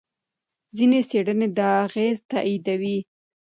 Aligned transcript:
ځینې 0.75 0.99
څېړنې 1.09 1.47
دا 1.57 1.69
اغېز 1.85 2.17
تاییدوي. 2.31 2.97